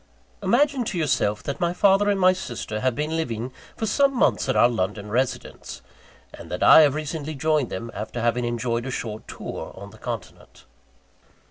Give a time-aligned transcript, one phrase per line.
[0.41, 4.49] Imagine to yourself that my father and my sister have been living for some months
[4.49, 5.83] at our London residence;
[6.33, 9.99] and that I have recently joined them, after having enjoyed a short tour on the
[9.99, 10.65] continent.